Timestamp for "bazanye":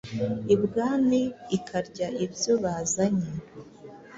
2.63-3.31